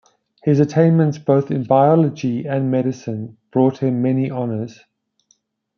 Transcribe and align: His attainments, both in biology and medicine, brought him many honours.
His 0.41 0.59
attainments, 0.59 1.19
both 1.19 1.51
in 1.51 1.63
biology 1.63 2.47
and 2.47 2.71
medicine, 2.71 3.37
brought 3.51 3.83
him 3.83 4.01
many 4.01 4.31
honours. 4.31 4.79